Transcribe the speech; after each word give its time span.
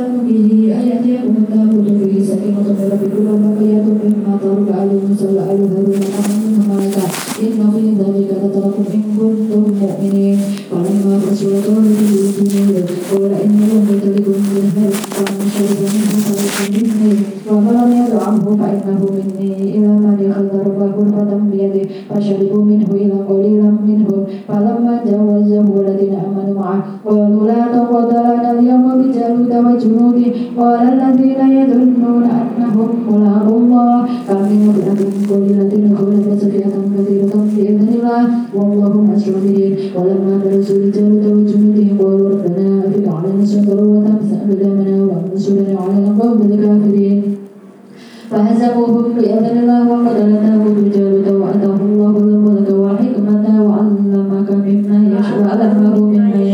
به 0.00 0.74
أن 0.74 0.89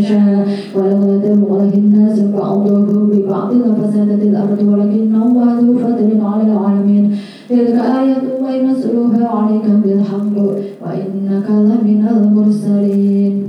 يشاء 0.07 0.47
ولقد 0.75 1.25
عليه 1.51 1.75
الناس 1.75 2.21
بعضهم 2.21 3.11
ببعض 3.11 3.53
لفسدت 3.53 4.23
الأرض 4.23 4.59
ولكن 4.63 5.15
الله 5.15 5.61
ذو 5.61 5.79
فضل 5.79 6.21
على 6.23 6.43
العالمين. 6.43 7.17
تلك 7.49 7.75
آية 8.01 8.23
الله 8.23 8.55
نتلوها 8.63 9.29
عليك 9.29 9.67
بالحق 9.83 10.37
وإنك 10.83 11.47
لمن 11.51 12.09
المرسلين. 12.17 13.46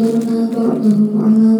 الرسل 0.00 0.22
فضلنا 0.22 0.50
بعضهم 0.56 1.08
على 1.24 1.51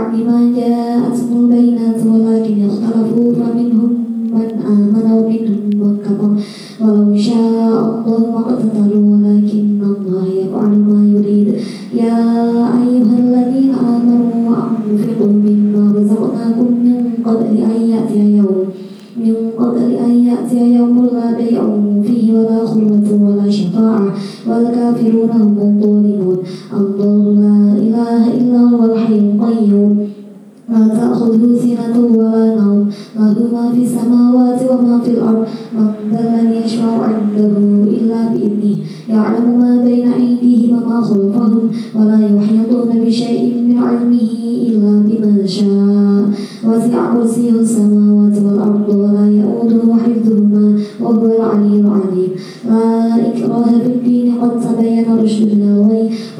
بعد 0.00 0.14
ما 0.14 0.52
جاءتهم 0.56 1.44
البينات 1.44 2.06
ولكن 2.06 2.66
اختلفوا 2.68 3.32
فمنهم 3.34 3.92
من 4.32 4.50
آمن 4.66 5.12
ومنهم 5.12 5.60
من 5.80 5.98
كفر 6.04 6.30
ولو 6.80 7.16
شاء 7.16 8.04
الله 8.06 8.30
ما 8.32 8.40
اقتتلوا 8.40 9.04
ولكن 9.12 9.69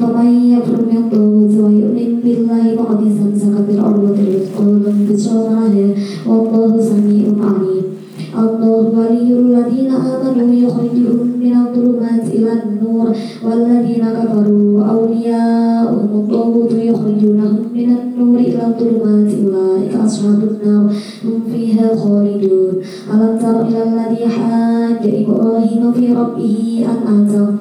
فمن 0.01 0.51
يكفر 0.53 0.81
من 0.91 0.97
الطاغوت 0.97 1.53
ويؤمن 1.63 2.19
بالله 2.23 2.75
فقد 2.75 2.99
استمسك 3.07 3.55
بالعروة 3.67 4.17
الوثقى 4.25 4.65
لا 4.83 4.91
انفصام 4.91 5.55
عنها 5.57 5.89
والله 6.27 6.81
سميع 6.81 7.25
عليم 7.49 7.83
الله 8.37 8.79
ولي 8.97 9.29
الذين 9.39 9.91
آمنوا 9.91 10.53
يخرجهم 10.53 11.27
من 11.43 11.53
الظلمات 11.55 12.25
إلى 12.27 12.51
النور 12.63 13.07
والذين 13.45 14.03
كفروا 14.17 14.83
أولياؤهم 14.83 16.09
الطاغوت 16.19 16.71
يخرجونهم 16.71 17.59
من 17.75 17.89
النور 17.97 18.39
إلى 18.39 18.63
الظلمات 18.67 19.31
أولئك 19.43 19.95
أصحاب 20.05 20.39
النار 20.51 20.93
هم 21.25 21.39
فيها 21.53 21.95
خالدون. 21.95 22.73
ألم 23.13 23.37
تر 23.41 23.67
إلى 23.67 23.83
الذي 23.83 24.27
حاج 24.27 25.01
إبراهيم 25.03 25.91
في 25.91 26.13
ربه 26.13 26.85
أن 26.91 27.25
آتاه 27.25 27.60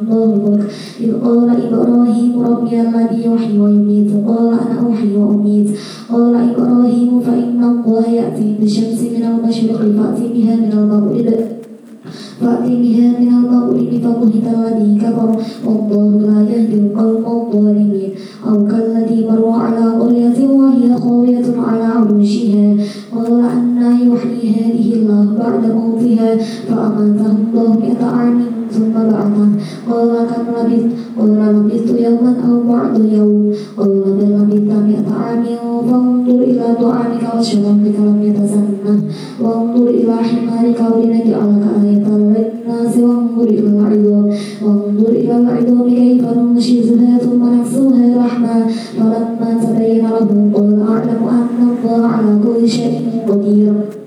قال 29.91 30.27
كم 30.31 30.47
لبثت 30.67 30.91
قال 31.19 31.55
لبثت 31.57 32.01
يوما 32.01 32.35
أو 32.49 32.73
بعض 32.73 33.01
يوم 33.13 33.53
قال 33.77 33.89
بل 33.89 34.29
لبثت 34.37 34.73
مئة 34.89 35.09
عام 35.21 35.45
فانظر 35.91 36.43
إلى 36.43 36.65
طعامك 36.81 37.25
وشرابك 37.39 37.97
لم 37.99 38.19
يتسنه 38.23 39.01
وانظر 39.43 39.91
إلى 39.91 40.17
حمارك 40.17 40.81
ولنجعلك 40.95 41.65
آية 41.83 42.09
للناس 42.09 42.97
وانظر 42.97 43.45
إلى 43.45 43.69
العظام 43.69 44.31
وانظر 44.65 45.09
إلى 45.09 45.37
العظام 45.37 45.89
كيف 45.89 46.25
ننشزها 46.39 47.19
ثم 47.19 47.55
نكسوها 47.55 48.17
لحما 48.17 48.67
فلما 48.99 49.51
تبين 49.63 50.05
له 50.05 50.51
قال 50.55 50.83
أعلم 50.89 51.23
أن 51.29 51.69
الله 51.85 52.07
على 52.07 52.39
كل 52.45 52.69
شيء 52.69 53.01
قدير 53.29 54.00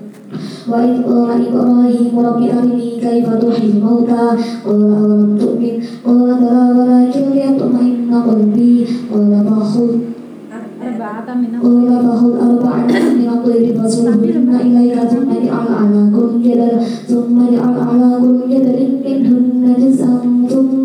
وإذ 0.68 1.02
قال 1.02 1.30
إبراهيم 1.48 2.18
رب 2.18 2.42
أرني 2.58 2.90
كيف 3.00 3.28
تحيي 3.34 3.70
الموتى 3.70 4.24
قال 4.66 4.82
أولم 4.92 5.38
تؤمن 5.40 5.74
قال 6.06 6.28
بلى 6.40 6.62
ولكن 6.78 7.24
ليطمئن 7.34 8.14
قلبي 8.28 8.86
قال 9.12 9.32
فخذ 9.48 9.90
arba'atan 10.84 11.36
min 11.42 11.52
قال 11.64 11.88
فخذ 12.06 12.32
أربعة 12.48 12.92
من 13.18 13.28
الطير 13.34 13.64
فصرهن 13.78 14.50
إليك 14.60 14.96
ثم 15.12 15.28
اجعل 15.30 15.68
على 15.80 16.00
كل 16.16 16.32
جبل 16.44 16.72
ثم 17.08 17.36
اجعل 17.48 17.74
على 17.88 18.08
كل 18.22 18.40
جبل 18.50 18.78
منهن 19.04 19.64
جزءا 19.80 20.33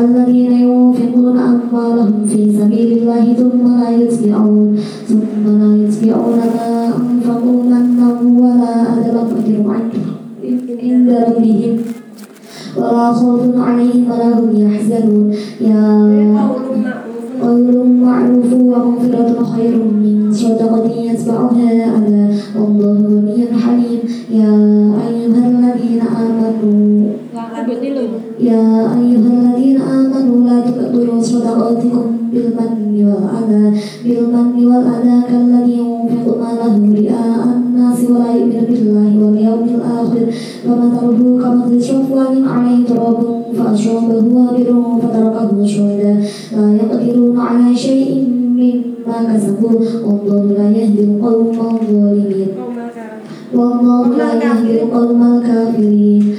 الذين 0.00 0.52
ينفقون 0.52 1.38
أموالهم 1.38 2.26
في 2.26 2.40
سبيل 2.58 2.98
الله 2.98 3.34
ثم 3.34 3.80
لا 3.80 3.90
يتبعون 3.90 4.78
ثم 5.08 5.44
لا 5.46 5.70
يتبعون 5.84 6.36
ما 6.36 6.92
أنفقوا 6.96 7.62
منا 7.62 8.08
ولا 8.42 8.72
أدبا 8.92 9.22
أجر 9.38 9.58
عند 10.82 11.08
ربهم. 11.10 11.76
ولا 12.76 13.12
خوف 13.12 13.40
عليهم 13.58 14.04
ولا 14.10 14.28
هم 14.38 14.50
يحزنون. 14.56 15.32
يا 15.60 15.84
قول 17.42 17.86
معروف 17.86 18.52
ومغفرة 18.52 19.44
خير 19.44 19.74
من 19.76 20.32
صدقة 20.32 20.86
يتبعها 21.08 21.70
أذى. 21.98 22.24
والله 22.58 22.98
غني 23.10 23.40
حليم 23.62 24.00
يا 24.40 24.54
أيها 25.08 25.42
الذين 25.52 26.00
آمنوا 26.00 26.93
يا 28.40 28.64
أيها 28.98 29.30
الذين 29.40 29.80
آمنوا 29.80 30.48
لا 30.48 30.60
تبطلوا 30.60 31.22
صدقاتكم 31.22 32.04
بالمن 32.32 32.80
والأذى 33.08 33.80
بالمن 34.04 34.66
والأذى 34.66 35.16
كالذي 35.28 35.72
ينفق 35.72 36.26
ماله 36.42 36.76
رئاء 37.00 37.44
الناس 37.56 37.98
ولا 38.10 38.30
يؤمن 38.34 38.64
بالله 38.68 39.10
واليوم 39.26 39.64
الآخر 39.78 40.24
فمثله 40.64 41.20
كمثل 41.42 41.82
صفوان 41.82 42.48
عليه 42.48 42.86
تراب 42.86 43.20
فأصابه 43.56 44.24
وابل 44.36 44.82
فتركه 45.02 45.50
صعدا 45.66 46.12
لا 46.56 46.76
يقدرون 46.76 47.40
على 47.40 47.76
شيء 47.76 48.28
مما 48.60 49.16
كسبوا 49.36 49.80
والله 50.06 50.42
لا 50.58 50.70
يهدي 50.78 51.04
القوم 51.04 51.48
الظالمين 51.50 52.48
والله 53.54 54.08
لا 54.16 54.30
يهدي 54.44 54.82
القوم 54.82 55.22
الكافرين 55.22 56.34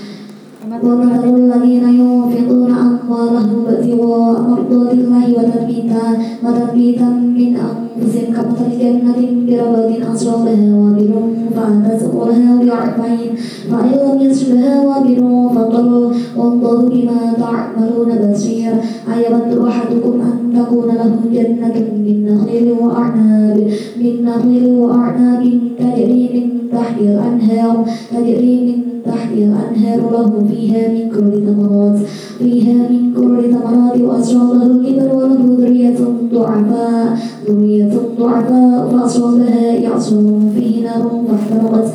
ومثل 0.83 1.35
الذين 1.35 1.83
ينفقون 1.83 2.71
أموالهم 2.71 3.65
ابتغاء 3.67 4.41
مرضات 4.49 4.93
الله 4.93 5.25
وتثبيتا 5.37 6.05
وتثبيتا 6.43 7.09
من 7.09 7.55
أنفسهم 7.55 8.33
كمثل 8.35 8.79
جنة 8.79 9.17
بربوة 9.47 10.13
أصابها 10.13 10.75
وابل 10.75 11.13
فأتت 11.55 12.03
أكلها 12.03 12.55
ضعفين 12.65 13.31
فإن 13.71 13.91
لم 14.05 14.21
يصبها 14.29 14.81
وابل 14.87 15.49
فطل 15.55 16.11
والله 16.37 16.89
بما 16.89 17.33
تعملون 17.39 18.31
بصير. 18.31 18.73
أيود 19.13 19.57
أحدكم 19.67 20.21
أن 20.21 20.59
تكون 20.59 20.87
له 20.87 21.15
جنة 21.33 21.75
من 22.05 22.25
نخيل 22.25 22.71
وأعناب 22.71 23.57
من 24.01 24.25
نخيل 24.25 24.65
وأعناب 24.67 25.43
تجري 25.79 26.29
من 26.33 26.69
تحت 26.71 27.01
الأنهار 27.01 27.85
تجري 28.11 28.55
من 28.65 28.94
تحت 29.05 29.31
الأنهار 29.31 29.99
له 30.11 30.47
فيها 30.49 30.87
من 30.87 31.09
كل 31.09 31.31
ثمرات 31.47 31.99
فيها 32.39 32.89
من 32.89 33.13
كل 33.13 33.51
ثمرات 33.53 34.01
وأصابه 34.01 34.65
الكبر 34.65 35.15
وله 35.15 35.41
ذرية 35.59 35.99
ضعفاء 36.33 37.17
ذرية 37.49 37.93
ضعفاء 38.19 38.89
فأصابها 38.91 39.87
إعصار 39.87 40.39
فيه 40.55 40.83
نار 40.83 41.03
فاحترقت. 41.27 41.87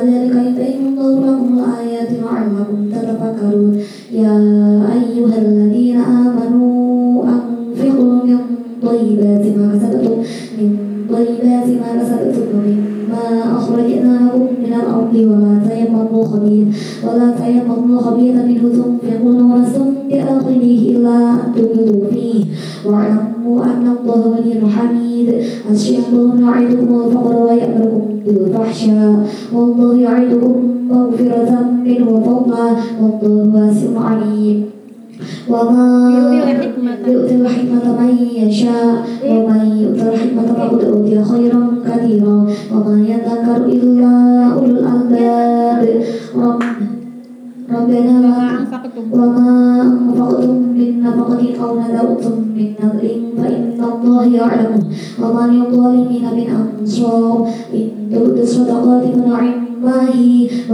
كذلك 0.00 0.34
يبين 0.46 0.98
الله 0.98 1.12
لكم 1.20 1.58
الآيات 1.58 2.08
لعلكم 2.22 2.78
تتفكرون. 2.92 3.80
يا 4.12 4.34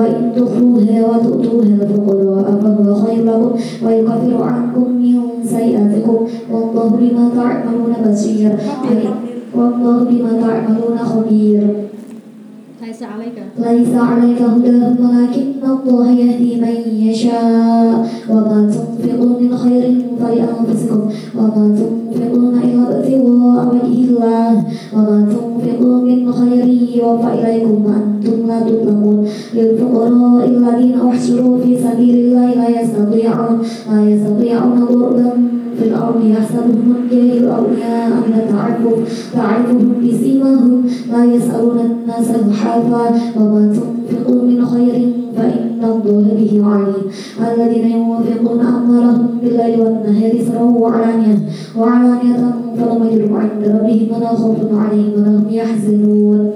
وإن 0.02 0.32
تخفوها 0.36 1.06
وتؤتوها 1.08 1.62
الفقراء 1.62 2.60
فهو 2.62 2.94
خير 2.94 3.24
لكم 3.24 3.52
ويكفر 3.86 4.42
عنكم 4.42 4.86
من 5.02 5.20
سيئاتكم 5.44 6.26
والله 6.52 6.88
بما 7.00 7.30
تعملون 7.36 7.92
بصير. 8.06 8.52
والله 9.54 9.98
بما 10.04 10.32
تعملون 10.40 10.98
خبير. 10.98 11.60
Laisa 12.82 13.06
alaika. 13.14 13.42
ليس 13.58 13.94
عليك 13.94 14.42
هداهم 14.42 14.96
ولكن 15.06 15.46
الله 15.62 16.10
يهدي 16.10 16.60
من 16.60 16.76
يشاء. 17.08 17.94
وما 18.30 18.58
تنفقوا 18.74 19.40
من 19.40 19.56
خير 19.56 19.84
فلأنفسكم 20.20 21.00
وما 21.38 21.64
تنفقون 21.78 22.54
إلا 22.64 22.82
ابتغاء 22.98 23.66
وجه 23.74 23.98
الله 24.10 24.64
وما 24.94 25.18
تنفقوا 25.30 26.00
من 26.08 26.32
خير 26.32 26.66
يوفى 26.98 27.30
إليكم 27.38 27.76
وأنتم 27.86 28.36
لا 28.48 28.58
تظلمون. 28.60 29.18
للفقراء 29.54 30.44
الذين 30.48 30.94
أحصروا 31.08 31.58
في 31.62 31.70
سبيل 31.86 32.14
الله 32.24 32.48
لا 32.60 32.68
يستطيعون 32.80 33.58
لا 33.92 34.00
يستطيعون 34.10 34.78
ضربا 34.90 35.30
في 35.78 35.84
الأرض 35.88 36.24
يحسبهم 36.24 36.94
الجاهل 37.02 37.44
أغنياء 37.48 38.08
من 38.08 38.34
التعفف 38.34 39.30
تعرفهم؟ 39.34 39.92
بسيماهم؟ 40.02 40.84
لا 41.12 41.24
يسألون 41.24 41.78
الناس 41.80 42.30
إلحافا 42.30 43.04
وما 43.40 43.74
تنفقوا 43.76 44.42
من 44.42 44.66
خير 44.66 45.12
فإن 45.36 45.80
الله 45.84 46.24
به 46.38 46.52
عليم. 46.66 47.02
الذين 47.52 47.86
ينفقون 47.90 48.60
أموالهم 48.60 49.26
بالليل 49.42 49.80
والنهار 49.80 50.32
سرا 50.46 50.62
وعلانية 50.62 51.38
وعلانية 51.78 52.54
فلهم 52.76 53.02
أجرهم 53.02 53.36
عند 53.36 53.62
ربهم 53.64 54.08
ولا 54.16 54.28
خوف 54.28 54.56
عليهم 54.72 55.12
ولا 55.16 55.28
هم 55.28 55.46
يحزنون. 55.50 56.50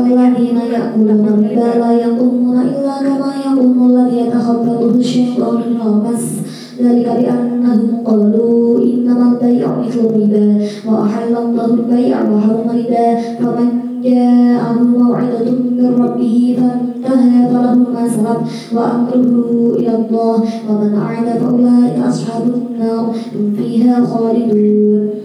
الذين 0.00 0.58
يأكلون 0.74 1.26
الربا 1.28 1.78
لا 1.78 1.92
يقومون 1.92 2.56
إلا 2.60 2.94
كما 3.00 3.32
يقوم 3.46 3.90
الذي 3.90 4.16
يتخبطه 4.16 4.90
الشيطان 4.94 5.54
من 5.54 5.80
المس 5.86 6.26
ذلك 6.82 7.06
بأنهم 7.06 7.80
قالوا 8.04 8.80
إنما 8.80 9.32
البيع 9.32 9.78
مثل 9.78 10.00
الربا 10.00 10.66
وأحل 10.88 11.36
الله 11.36 11.64
البيع 11.64 12.16
وحرم 12.30 12.70
الربا. 12.70 13.20
فمن 13.40 13.68
جاءه 14.02 14.78
موعظة 14.82 15.50
من 15.50 15.94
ربه 16.02 16.56
فانتهى 16.58 17.48
فله 17.48 17.74
ما 17.94 18.08
سلف 18.08 18.74
وأمره 18.74 19.74
إلى 19.78 19.94
الله. 19.94 20.36
ومن 20.68 20.94
أعد 20.94 21.26
فأولئك 21.40 22.06
أصحاب 22.08 22.42
النار 22.54 23.14
هم 23.34 23.54
فيها 23.58 24.04
خالدون. 24.04 25.21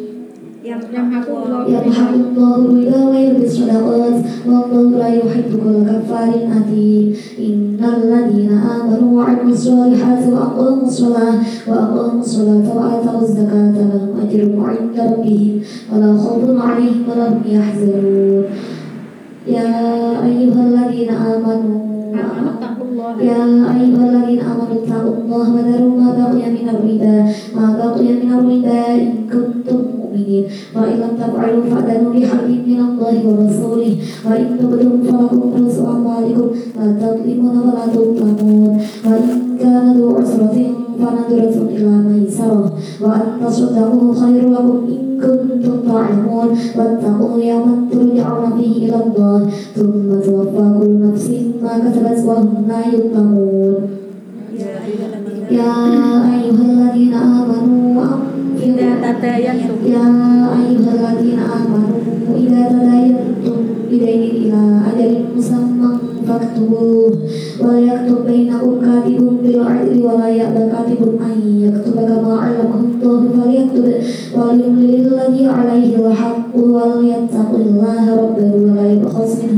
Yamhaku 0.77 1.31
Allah. 1.33 1.61
يمحق 1.67 2.13
الله 2.13 2.55
الربا 2.55 3.01
ويربي 3.09 3.45
الصدقات 3.45 4.17
والله 4.47 4.89
لا 4.97 5.07
يحب 5.19 5.49
كل 5.63 5.77
كفار 5.89 6.31
أثيم 6.57 7.05
إن 7.39 7.79
الذين 7.97 8.51
آمنوا 8.51 9.11
وعملوا 9.17 9.51
الصالحات 9.57 10.21
وأقاموا 10.33 10.87
الصلاة 10.87 11.35
وأقاموا 11.67 12.21
الصلاة 12.21 12.65
وآتوا 12.77 13.21
الزكاة 13.21 13.75
لهم 13.91 14.11
أجرهم 14.23 14.59
عند 14.63 14.95
ربهم 14.99 15.53
ولا 15.93 16.09
خوف 16.17 16.43
عليهم 16.61 17.03
ولا 17.09 17.25
هم 17.27 17.41
يحزنون 17.45 18.43
يا 19.47 19.69
أيها 20.25 20.61
الذين 20.67 21.09
آمنوا 21.09 21.87
Attaqullaha. 21.87 21.96
يا 23.21 23.43
أيها 23.73 24.09
الذين 24.09 24.39
آمنوا 24.41 24.77
اتقوا 24.83 25.13
الله 25.23 25.45
وذروا 25.55 25.99
ما 26.01 26.09
بقي 26.17 26.49
من 26.51 26.69
الربا 26.69 27.17
ما 27.55 27.67
بقي 27.77 28.07
من 28.13 28.31
الربا 28.33 28.95
إن 28.95 29.13
كنتم 29.31 29.79
مؤمنين 29.99 30.43
وإن 30.75 30.95
لم 31.01 31.11
تفعلوا 31.21 31.63
فأذنوا 31.63 32.13
بحرب 32.13 32.49
من 32.67 32.79
الله 32.79 33.15
ورسوله 33.27 33.95
وإن 34.25 34.57
تبدوا 34.59 34.97
فلكم 35.03 35.39
رؤوس 35.41 35.77
أموالكم 35.79 36.47
لا 36.77 36.87
تظلمون 37.01 37.57
ولا 37.57 37.85
تظلمون 37.93 38.81
وإن 39.05 39.57
كان 39.59 39.93
ذو 39.97 40.15
عسرة 40.17 40.86
فنظرة 40.99 41.69
إلى 41.69 41.89
ميسرة 41.89 42.73
وأن 43.01 43.21
تصدقوا 43.45 44.13
خير 44.13 44.49
لكم 44.49 44.79
إن 44.87 45.19
كنتم 45.21 45.75
تعلمون 45.87 46.47
واتقوا 46.77 47.41
يوما 47.41 47.87
ترجعون 47.91 48.57
فيه 48.57 48.85
إلى 48.85 48.95
الله 49.05 49.49
ثم 49.75 50.19
توفى 50.25 50.79
كل 50.79 51.11
نفس 51.11 51.29
ما 51.63 51.73
كسبت 51.79 52.25
وهم 52.27 52.65
لا 52.67 52.79
يظلمون 52.87 53.75
يا 55.51 55.73
أيها 56.33 56.65
الذين 56.65 57.13
آمنوا 57.13 57.77
Idza 58.57 58.83
أنفقوا 58.83 59.21
tadayantum. 59.21 59.79
يا 59.85 60.05
أيها 60.59 60.91
الذين 60.97 61.39
آمنوا 61.39 62.01
إذا 62.35 62.61
تداينتم 62.69 63.36
بدين 63.91 64.21
إلى 64.41 64.61
أجل 64.91 65.13
مسمى 65.37 65.89
فاكتبوه. 66.27 67.11
وليكتب 67.63 68.17
بينكم 68.27 68.73
كاتب 68.85 69.19
بالعدل 69.43 70.01
ولا 70.05 70.27
يأبى 70.27 70.63
كاتب 70.73 71.01
أن 71.27 71.37
يكتب 71.65 71.95
كما 71.95 72.33
علمه 72.43 72.81
الله. 73.01 73.21
فليكتب 73.37 73.85
وليملل 74.37 75.07
الذي 75.07 75.47
عليه 75.47 76.07
الحق 76.07 76.55
وليتق 76.55 77.51
الله 77.55 78.03
ربه 78.21 78.51
ولا 78.65 78.85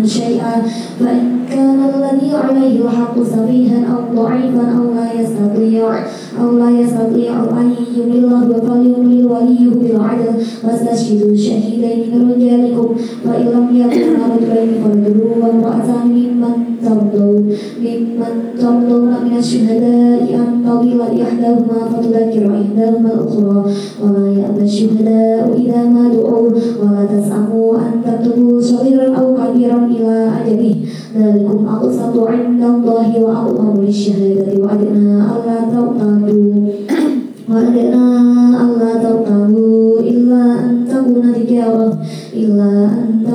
شيئا. 0.05 0.53
فإن 0.99 1.39
كان 1.49 1.79
الذي 1.95 2.31
عليه 2.35 2.75
الحق 2.85 3.15
سفيها 3.23 3.79
أو 3.93 4.23
ضعيفا 4.23 4.65
أو 4.77 4.83
لا 4.95 5.07
يستطيع 5.21 5.85
أو 6.41 6.57
لا 6.57 6.69
يستطيع 6.81 7.33
أن 7.61 7.73
يمله 7.97 8.39
فليملل 8.47 8.88
بالعدل 9.99 10.35
واستشهدوا 10.63 11.35
شهيدين 11.35 11.99
من 12.11 12.31
رجالكم. 12.31 12.87
فإن 13.25 13.45
لم 13.45 13.67
يكونا 13.81 14.23
رجلين 14.31 14.71
فرجل 14.83 15.19
وامرأتان 15.41 16.07
ممن 16.07 16.55
ترضون 16.83 17.43
ممن 17.83 18.33
ترضون 18.59 19.11
من 19.25 19.37
الشهداء 19.37 20.23
أن 20.35 20.63
تضل 20.65 21.01
إحداهما 21.01 21.79
فتذكر 21.91 22.43
إحداهما 22.61 23.09
الأخرى. 23.13 23.57
ولا 24.03 24.25
يأبى 24.39 24.63
الشهداء 24.63 25.43
إذا 25.57 25.83
ما 25.83 26.03
دعوا 26.13 26.49
ولا 26.81 27.03
تسأموا 27.13 27.77
أن 27.77 27.93
تكتبوا 28.05 28.61
صغيرا 28.61 29.15
أو 29.19 29.35
كبيرا 29.35 29.79
إلى 29.85 30.31
أجله. 30.39 30.75
ذلكم 31.19 31.67
أقسط 31.67 32.15
عند 32.27 32.61
الله 32.63 33.09
وأقوم 33.23 33.75
للشهادة 33.85 34.63
وأدنى 34.63 35.15
ألا 35.33 35.57
ترتابوا 35.73 36.53
وأدنى 37.49 38.48
تجارة 41.59 41.97
إلا 42.33 42.89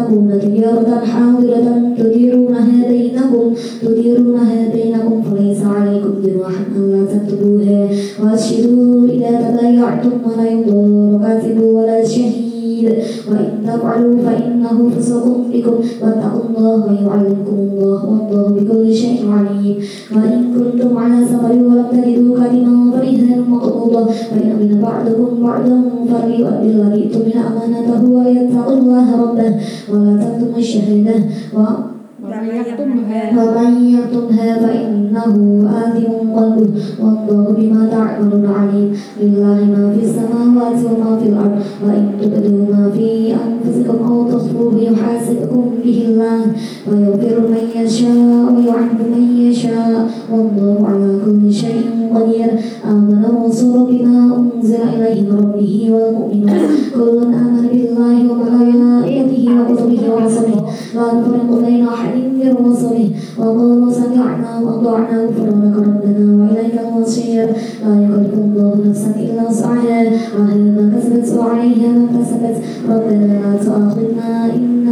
أن 0.09 0.41
تجارة 0.43 1.05
حاضرة 1.05 1.95
تديرونها 1.99 2.89
بينكم 2.89 3.47
تديرونها 3.83 4.73
بينكم 4.75 5.23
فليس 5.23 5.63
عليكم 5.63 6.13
جناح 6.25 6.57
ألا 6.77 7.05
تكتبوها. 7.05 7.89
وأشهدوا 8.23 9.09
إذا 9.09 9.31
تبايعتم 9.45 10.13
ولا 10.25 10.51
يضر 10.51 11.19
كاتب 11.23 11.59
ولا 11.63 12.05
شهيد. 12.05 12.45
وإن 13.31 13.51
تفعلوا 13.67 14.17
فإنه 14.27 14.91
فسق 14.97 15.27
بكم. 15.53 15.77
واتقوا 16.03 16.43
الله 16.49 16.79
ويعلمكم 16.87 17.57
الله 17.73 18.01
والله 18.09 18.49
بكل 18.57 18.95
شيء 18.95 19.21
عليم. 19.37 19.77
وإن 20.15 20.41
كنتم 20.55 20.99
على 20.99 21.19
سفر 21.27 21.53
ولم 21.53 21.87
تجدوا 21.93 22.24
فرهان 23.84 23.84
مقبوضة 23.84 24.06
فإن 24.06 24.56
من 24.60 24.82
بعضكم 24.82 25.44
بعضا 25.44 25.84
فليؤدي 26.12 26.70
الذي 26.70 27.04
اؤتمن 27.04 27.38
أمانته 27.38 28.10
ويتق 28.10 28.68
الله 28.70 29.22
ربه 29.22 29.56
ولا 29.92 30.18
تكتموا 30.18 30.58
الشهادة 30.58 31.14
ومن 32.35 33.95
يكتمها 33.95 34.59
فإنه 34.59 35.35
آثم 35.85 36.31
قلبه 36.37 36.71
والله 37.01 37.55
بما 37.59 37.89
تعملون 37.91 38.47
عليم 38.47 38.93
لله 39.23 39.59
ما 39.65 39.93
في 39.95 40.05
السماوات 40.07 40.79
وما 40.85 41.17
في 41.19 41.29
الأرض 41.29 41.59
وإن 41.85 42.09
تبدوا 42.23 42.75
ما 42.77 42.91
في 42.91 43.35
أنفسكم 43.35 44.05
أو 44.07 44.29
تخفوه 44.31 44.75
يحاسبكم 44.81 45.71
به 45.85 46.05
الله 46.09 46.41
ويغفر 46.89 47.41
من 47.41 47.83
يشاء 47.83 48.53
ويعذب 48.57 49.01
من 49.17 49.37
يشاء 49.39 50.11
والله 50.33 50.87
على 50.89 51.19
كل 51.25 51.53
شيء 51.53 51.85
قدير 52.15 52.51
آمن 52.91 53.25
الرسول 53.25 53.87
بما 53.93 54.37
أنزل 54.37 54.83
إليه 54.83 55.21
من 55.23 55.39
ربه 55.39 55.89
والمؤمنون 55.93 56.59
كل 56.95 57.19
آمن 57.19 57.69
بالله 57.73 58.17
وملائكته 58.33 59.49
وكتبه 59.61 60.15
ورسله 60.15 60.67
لا 60.95 61.07
نفرق 61.15 61.61
بين 61.67 61.87
أحد 61.89 62.24
من 62.29 62.73
رسله 62.73 63.11
وقالوا 63.39 63.91
سمعنا 63.91 64.61
وأطعنا 64.61 65.25
غفرانك 65.25 65.77
ربنا 65.77 66.25
وإليك 66.41 66.75
المصير. 66.87 67.47
لا 67.85 67.93
يكلف 68.03 68.35
الله 68.35 68.75
نفسا 68.89 69.11
إلا 69.21 69.49
وسعها. 69.49 70.05
لها 70.05 70.55
ما 70.55 70.93
كسبت 70.97 71.39
وعليها 71.39 71.93
ما 71.93 72.05
اكتسبت 72.05 72.57
ربنا 72.91 73.27
لا 73.27 73.65
تؤاخذنا 73.65 74.55
إن 74.55 74.84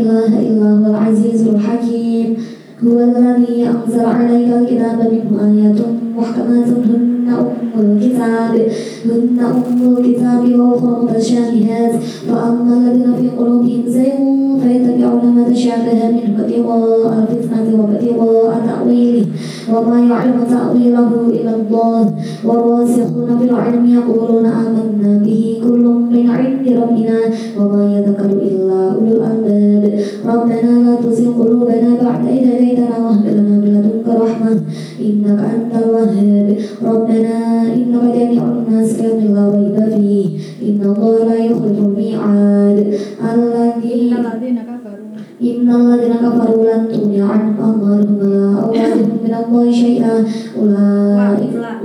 إله 0.00 0.32
إلا 0.48 0.68
هو 0.78 0.86
العزيز 0.90 1.42
الحكيم. 1.48 2.36
هو 2.84 2.98
الذي 3.00 3.66
أنزل 3.68 4.04
عليك 4.04 4.48
الكتاب 4.60 4.98
منه 5.12 5.30
آيات 5.44 5.80
محكمات 6.20 6.66
هن 6.68 7.28
أم 7.28 7.80
الكتاب 7.80 8.54
هن 9.04 9.38
أم 9.40 9.96
الكتاب 9.96 10.60
وأخرى 10.60 11.04
متشابهات 11.04 11.92
فأما 12.28 12.74
الذين 12.76 13.14
في 13.20 13.28
قلوبهم 13.38 13.82
زيغ 13.86 14.38
فيتبعون 14.62 15.34
ما 15.34 15.42
تشابه 15.50 16.08
منه 16.10 16.44
ابتغاء 16.44 17.26
الفتنة 17.30 17.80
وابتغاء 17.80 18.62
تأويله 18.66 19.26
وما 19.74 20.00
يعلم 20.00 20.44
تأويله 20.50 21.10
إلا 21.28 21.54
الله 21.56 22.14
والراسخون 22.44 23.38
في 23.38 23.44
العلم 23.44 23.86
يقولون 23.86 24.46
آمنا 24.46 25.18
به 25.24 25.60
كل 25.64 25.84
من 26.12 26.30
عند 26.30 26.68
ربنا 26.68 27.18
وما 27.60 27.98
يذكر 27.98 28.30
إلا 28.30 28.92
أولو 28.94 29.06
الألباب 29.06 30.00
ربنا 30.26 30.90
لا 30.90 30.94
تزغ 30.96 31.42
قلوبنا 31.42 31.90
بعد 32.02 32.26
إذ 32.26 32.48
هديتنا 32.54 32.98
وهب 32.98 33.26
لنا 33.26 33.56
من 33.62 33.68
لدنك 33.74 33.97
رحمة 34.08 34.60
إنك 35.00 35.38
أنت 35.54 35.72
الوهاب. 35.84 36.56
ربنا 36.84 37.36
إنك 37.74 38.04
جامع 38.16 38.42
الناس 38.42 39.00
ليوم 39.00 39.20
لا 39.34 39.44
ريب 39.54 39.76
فيه. 39.94 40.26
إن 40.62 40.80
الله 40.84 41.24
لا 41.28 41.36
يخلف 41.36 41.78
الميعاد. 41.78 42.78
الذي 43.32 43.88
إن 43.94 44.12
الذين 44.20 44.58
كفروا. 44.70 45.08
إن 45.42 45.66
الذين 45.70 46.14
كفروا 46.14 46.64
لن 46.66 46.82
تغني 46.92 47.22
عنهم 47.22 47.54
أموالهم 47.68 48.16
ولا 48.20 48.44
أولادهم 48.64 49.18
من 49.24 49.34
الله 49.34 49.72
شيئا. 49.72 50.24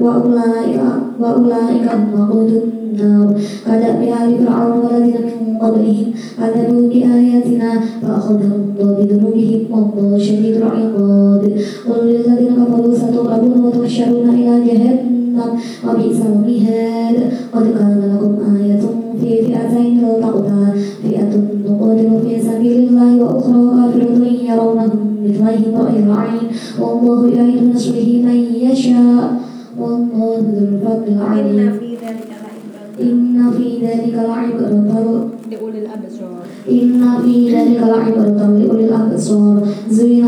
أولئك 0.01 0.81
وأولئك 1.23 1.87
وقود 2.13 2.61
النار 3.01 3.33
كدأب 3.65 4.01
فرعون 4.45 4.77
والذين 4.85 5.21
من 5.47 5.57
قبلهم 5.57 6.07
كذبوا 6.37 6.89
بآياتنا 6.89 7.71
فأخذهم 8.01 8.75
الله 8.79 8.93
بذنوبهم 8.93 9.61
والله 9.71 10.17
شديد 10.17 10.55
العقاب 10.55 11.43
قل 11.89 12.05
للذين 12.07 12.53
كفروا 12.55 12.95
ستغلبون 12.95 13.65
وتحشرون 13.65 14.29
إلى 14.29 14.53
جهنم 14.67 15.49
وبئس 15.87 16.19
المهاد 16.21 17.15
قد 17.53 17.63
كان 17.79 18.01
لكم 18.13 18.55
آية 18.55 18.79
في 19.21 19.41
فئتين 19.41 20.05
التقتا 20.05 20.73
فئة 21.03 21.31
تقاتل 21.67 22.09
في 22.25 22.41
سبيل 22.41 22.77
الله 22.87 23.23
وأخرى 23.23 23.63
كافرة 23.75 24.27
يرونهم 24.49 25.17
مثلهم 25.23 25.75
رأي 25.81 25.99
العين 26.03 26.47
والله 26.79 27.27
يعيد 27.35 27.75
نصره 27.75 28.09
من 28.25 28.45
يشاء 28.61 29.52
والله 29.79 30.37
ذو 30.39 30.57
الفضل 30.57 31.07
إن 31.07 31.17
العليم 31.17 31.71
في 31.79 31.95
ذلك 31.95 32.27
لعبرة 32.29 33.11
إن 33.11 33.51
في 33.57 33.85
ذلك 33.85 34.13
لعبرة 34.13 35.29
لأولي 35.51 35.79
الأبصار 35.79 36.43
إن 36.69 37.21
في 37.25 37.55
ذلك 37.55 37.77
لعبرة 37.81 38.59
لأولي 38.59 38.85
الأبصار 38.85 39.67
زين 39.89 40.25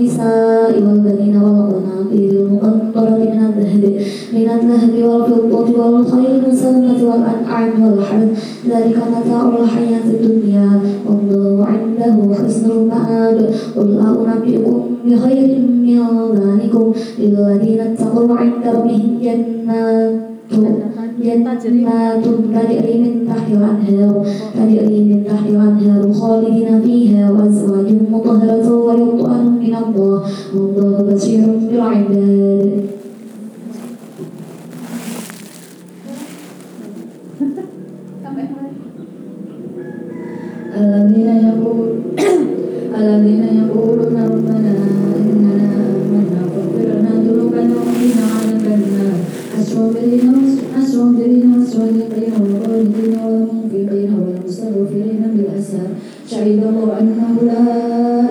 النساء 0.00 0.82
والبنين 0.82 1.36
والقناطير 1.36 2.30
المقنطرة 2.30 3.10
من 3.10 3.40
الذهب 3.48 3.84
من 4.32 4.50
الذهب 4.50 5.04
والفضة 5.04 5.90
والخيل 5.90 6.44
المسومة 6.44 7.04
والأنعام 7.04 7.82
والحرث 7.82 8.44
ذلك 8.68 8.96
متاع 8.96 9.48
الحياة 9.62 10.06
الدنيا 10.06 10.80
والله 11.08 11.66
عنده 11.66 12.34
حسن 12.34 12.70
المآب. 12.70 13.50
قل 13.76 13.98
أنبئكم 13.98 14.82
بخير 15.06 15.58
من 15.58 16.00
ذلكم 16.34 16.92
للذين 17.18 17.80
اتقوا 17.80 18.36
عند 18.36 18.64
ربهم 18.74 19.18
جنات. 19.22 20.29
جنات 21.22 21.66
تجري 22.54 22.94
من 22.98 23.26
تحت 23.28 23.48
الأنهار 23.50 24.26
تجري 24.54 25.00
من 25.04 25.24
تحت 25.24 25.46
الأنهار 25.48 26.12
خالدين 26.12 26.80
فيها 26.82 27.30
وأزواج 27.30 27.86
مطهرة 28.10 28.74
ورضوان 28.84 29.46
من 29.60 29.74
الله 29.74 30.22
العباد 31.72 32.80
الذين 40.76 41.28
يقول 41.48 41.88
الذين 42.98 43.44
يقولون 43.60 44.16
ربنا 44.32 44.74
الصابرين 49.80 50.34
الصابرين 50.78 51.54
والصادقين 51.58 52.32
والقانتين 52.40 53.14
والمنفقين 53.24 54.10
والمستغفرين 54.20 55.20
بالأسهار 55.34 55.90
شهد 56.30 56.46
الله 56.46 56.98
أنه 57.00 57.30
لا 57.50 57.62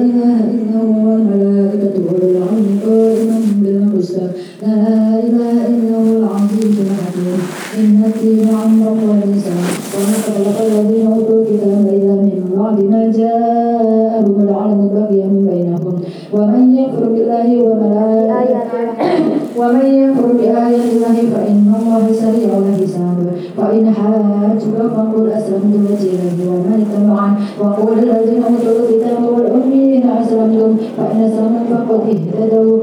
إله 0.06 0.38
إلا 0.54 0.78
هو 0.86 1.08
والملائكة 1.08 1.96
وأولو 2.06 2.30
العلم 2.38 2.68
قائما 2.86 3.40
بالقسط 3.62 4.18
لا 4.62 5.20
إله 5.26 5.58
إلا 5.74 5.96
هو 5.98 6.12
العزيز 6.20 6.76
الحكيم 6.86 7.40
إن 7.80 8.04
الدين 8.10 8.48
عند 8.64 8.82
الله 8.94 9.18
الإسلام 9.28 9.68
وما 9.96 10.18
خلق 10.26 10.58
الذين 10.70 11.08
أوتوا 11.08 11.42
الكتاب 11.42 11.86
إلا 11.98 12.16
من 12.16 12.44
بعد 12.58 12.78
ما 12.92 13.12
جاءهم 13.12 14.36
العلم 14.46 14.82
بغيا 14.94 15.28
بينهم 15.50 15.96
ومن 16.34 16.78
يكفر 16.78 17.06
بالله 17.10 17.48
وملائكته 17.64 18.70
ومن 19.60 19.86
يكفر 19.86 20.28
بآيات 20.40 20.79
حاجك 24.80 24.92
فقل 24.96 25.32
أسلمت 25.32 25.76
وجهي 25.92 26.48
ومن 26.48 26.86
اتبعني 26.86 27.36
وقل 27.60 28.00
الذين 28.00 28.44
أوتوا 28.44 28.90
الكتاب 28.90 29.24
والأميين 29.34 30.10
أسلمتم 30.10 30.76
فإن 30.98 31.24
أسلموا 31.24 31.64
فقد 31.70 32.02
اهتدوا. 32.10 32.79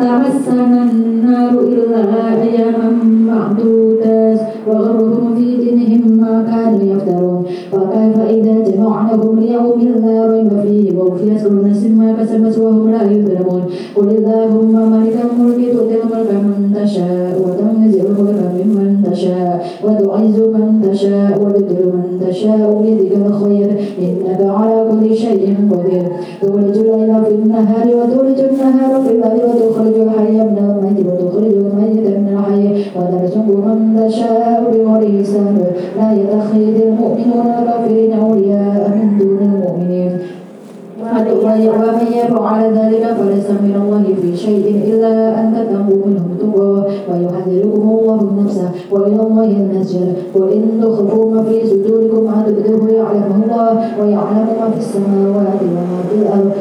تمسنا 0.00 0.90
النار 0.92 1.52
إلا 1.60 2.02
أياما 2.42 2.90
معدودات 3.28 4.40
وغرهم 4.68 5.34
في 5.36 5.56
دينهم 5.56 6.02
ما 6.20 6.34
كانوا 6.50 6.82
يفترون. 6.92 7.42
فكيف 7.72 8.16
إذا 8.36 8.54
جمعناهم 8.70 9.40
ليوم 9.40 9.80
لا 10.04 10.16
ريب 10.32 10.50
فيه 10.62 10.98
ووفيت 10.98 11.46
كل 11.46 11.68
نفس 11.68 11.84
ما 11.98 12.08
كسبت 12.18 12.58
وهم 12.58 12.90
لا 12.90 13.02
يظلمون. 13.02 13.62
قل 13.96 14.08
اللهم 14.08 14.72
مالك 14.90 15.16
الملك 15.26 15.72
تؤتي 15.72 15.96
الملك 16.02 16.30
من 16.44 16.72
تشاء 16.74 17.34
وتنزع 17.42 18.02
الملك 18.02 18.49
تشاء 19.10 19.66
وتعز 19.84 20.38
من 20.54 20.88
تشاء 20.92 21.38
وتذل 21.42 21.86
من 21.86 22.26
تشاء 22.28 22.82
بيدك 22.82 23.12
الخير 23.26 23.68
إنك 24.02 24.40
على 24.58 24.76
كل 24.90 25.14
شيء 25.14 25.56
قدير. 25.72 26.06
تولج 26.42 26.76
الليل 26.78 27.24
في 27.24 27.34
النهار 27.34 27.86
وتولج 27.98 28.40
النهار 28.50 28.92
في 29.02 29.10
الليل 29.14 29.40
وتخرج 29.48 29.96
الحي 30.06 30.32
من 30.32 30.58
الميت 30.68 31.06
وتخرج 31.06 31.54
الميت 31.64 32.06
من 32.18 32.28
الحي. 32.36 32.64
وترزق 32.96 33.46
من 33.66 33.78
تشاء 34.06 34.64
بغير 34.72 35.22
حساب. 35.22 35.56
لا 35.96 36.08
يتخذ 36.20 36.74
المؤمنون 36.88 37.46
الكافرين 37.58 38.12
أولياء 38.12 38.82
من 38.96 39.18
دون 39.18 39.38
المؤمنين. 39.54 40.12
ومن 41.00 42.06
يفعل 42.20 42.62
ذلك 42.78 43.04
فليس 43.18 43.48
من 43.64 43.74
الله 43.82 44.04
في 44.22 44.36
شيء 44.36 44.66
إلا 44.90 45.12
أن 45.40 45.46
تتقوا 45.54 46.06
منهم 46.06 46.30
تقى 46.40 46.72
ويحذركم 47.08 47.79
وإلى 48.90 49.22
الله 49.22 49.44
المسجد 49.44 50.14
وإن 50.34 50.80
تخفوا 50.82 51.30
ما 51.34 51.42
في 51.42 51.66
صدوركم 51.66 52.28
أن 52.28 52.44
تبدوه 52.46 52.90
يعلمه 52.90 53.36
الله 53.44 54.00
ويعلم 54.00 54.46
ما 54.60 54.70
في 54.70 54.78
السماوات 54.78 55.60
وما 55.62 56.00
في 56.10 56.14
الأرض. 56.22 56.52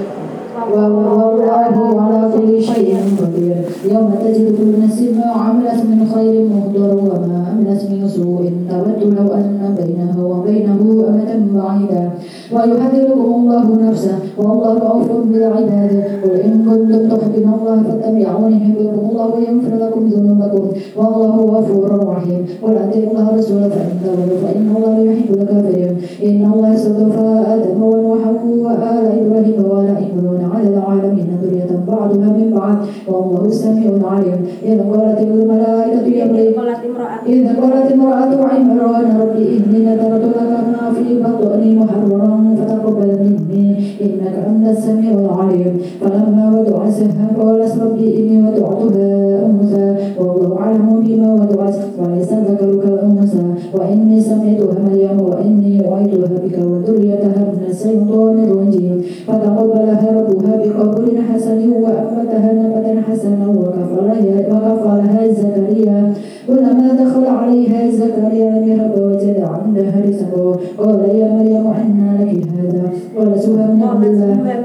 والله 0.74 1.52
على 2.00 2.22
كل 2.34 2.62
شيء 2.62 2.96
قدير. 3.20 3.58
يوم 3.94 4.10
تجد 4.24 4.48
كل 4.58 4.72
نفس 4.84 5.00
ما 5.18 5.28
عملت 5.44 5.80
من 5.90 6.00
خير 6.14 6.34
محضر 6.54 6.92
وما 6.98 7.38
عملت 7.50 7.82
من 7.92 8.08
سوء. 8.08 8.44
تود 8.70 9.02
لو 9.18 9.28
أن 9.34 9.76
بينه 9.80 10.18
وبينه 10.32 10.82
أمدا 11.10 11.38
بعيدا 11.56 12.06
ويحذركم 12.54 13.30
الله 13.38 13.66
نفسه 13.90 14.16
والله 14.38 14.74
رؤوف 14.80 15.10
بالعباد. 15.32 15.94
قل 16.24 16.32
إن 16.48 16.56
كنتم 16.68 17.02
تحبون 17.18 17.54
الله 17.58 17.76
فاتبعوني 17.84 18.56
يحببكم 18.56 19.04
الله 19.10 19.28
ويغفر 19.36 19.74
لكم 19.84 20.02
ذنوبكم. 20.14 20.64
والله 20.98 21.36
غفور 21.56 21.90
رحيم. 22.14 22.42
قل 22.64 22.74
أطيعوا 22.84 23.12
الله 23.12 23.26
والرسول 23.30 23.62
فإن 23.76 23.94
تولوا 24.04 24.38
فإن 24.44 24.66
الله 24.76 24.96
يحب 25.10 25.30
الكافرين. 25.38 25.92
إن 26.28 26.42
الله 26.54 26.74
اصطفى 26.76 27.28
آدم 27.54 27.84
ونوحا 27.84 28.32
وآل 28.66 29.06
إبراهيم 29.20 29.60
وآل 29.70 29.90
عمران 30.12 30.44
على 30.60 30.70
العالمين. 30.78 31.28
ذرية 31.44 31.72
بعضها 31.88 32.30
من 32.38 32.52
بعض 32.56 32.78
والله 33.08 33.46
السميع 33.46 33.90
العليم 33.90 34.40
إذ 34.66 34.80
قالت 34.92 35.20
الملائكة 35.22 36.08
يا 36.08 36.26
مريم 36.32 36.54
قالت 36.60 36.80
امرأة 36.90 37.20
إذ 37.28 37.48
قالت 37.62 37.92
امرأة 37.92 38.32
عمران 38.52 39.06
رب 39.22 39.36
إني 39.36 39.80
نذرت 39.86 40.24
لك 40.36 40.52
ما 40.74 40.92
في 40.96 41.20
بطني 41.24 41.76
محررا 41.76 42.56
فتقبل 42.58 43.10
مني 43.24 43.68
إنك 44.02 44.36
أنت 44.48 44.78
السميع 44.78 45.12
العليم. 45.12 45.74
فلما 46.02 46.46
وضعتها 46.56 47.28
قالت 47.40 47.74
ربي 47.82 48.08
إني 48.20 48.38
وضعتها 48.48 49.46
أنثى 49.46 49.96
والله 50.20 50.58
أعلم 50.60 51.04
بما 51.06 51.34
وضعت 51.34 51.76
وليس 52.00 52.32
ذكرك 52.34 52.84
الأنثى. 52.94 53.46
وإني 53.74 54.22
سمعتها 54.22 54.80
مريم 54.88 55.22
وإني 55.22 55.74
أعيدها 55.92 56.36
بك 56.44 56.58
وذريتها 56.72 57.42
من 57.50 57.69
الشيطان 57.70 58.44
الرجيم 58.44 59.02
فتقبلها 59.28 60.08
ربها 60.20 60.56
بقبول 60.58 61.18
حسن 61.34 61.60
وأنبتها 61.70 62.54
نبتا 62.54 63.02
حسنا 63.12 63.48
وكفلها 63.48 65.22
زكريا 65.42 66.14
كلما 66.48 66.88
دخل 67.04 67.26
عليها 67.26 67.92
زكريا 67.92 68.50
لم 68.50 68.68
يهب 68.68 68.94
وجد 68.98 69.38
عندها 69.54 69.94
رزقا 70.08 70.58
قال 70.78 71.00
يا 71.16 71.28
مريم 71.34 71.66
أنى 71.82 72.10
لك 72.26 72.44
هذا 72.58 72.90
قالت 73.18 73.46
هو 73.50 73.56
من 73.56 73.84
عند 73.84 74.06
الله 74.06 74.64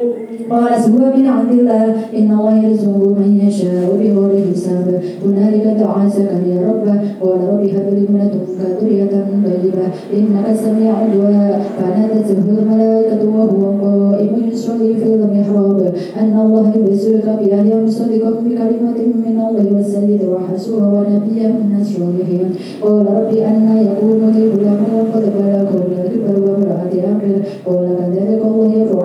قالت 0.50 0.88
هو 0.88 1.16
من 1.16 1.26
عند 1.26 1.52
الله 1.52 1.84
إن 2.18 2.30
الله 2.38 2.56
يرزق 2.64 2.96
من 3.20 3.40
يشاء 3.46 3.90
بغير 4.00 4.44
حساب 4.52 5.00
هنالك 5.24 5.66
دعا 5.80 6.08
زكريا 6.08 6.58
ربه 6.70 6.94
قال 7.20 7.38
رب 7.48 7.64
هب 7.74 7.86
لي 7.94 8.04
من 8.08 8.20
لدنك 8.20 8.48
ذرية 8.82 9.10
طيبة 9.44 9.86
إنك 10.16 10.56
سميع 10.64 10.94
الدعاء. 11.06 11.62
فنادته 11.78 12.38
الملائكة 12.48 12.93
وهو 13.34 13.62
قائم 13.84 14.32
يصلي 14.52 14.94
في 14.94 15.06
المحراب. 15.14 15.94
أن 16.20 16.34
الله 16.44 16.66
يبشرك 16.76 17.26
بيحيى 17.40 17.76
مصدقا 17.86 18.30
بكلمة 18.30 18.98
من 19.24 19.36
الله 19.46 19.66
والسيد 19.76 20.22
وحسوره 20.32 20.88
ونبيا 20.94 21.48
من 21.48 21.78
الصالحين 21.80 22.48
قال 22.82 23.06
رب 23.06 23.32
أن 23.50 23.58
يكون 23.88 24.20
لي 24.34 24.42
غلام 24.52 24.82
وقد 24.98 25.24
بلغني 25.36 25.96
الكبر 26.04 26.36
وامرأتي 26.44 27.00
عقر 27.00 27.34
قال 27.66 27.84
كذلك 27.98 28.40
الله 28.48 28.70
يفعل. 28.74 29.03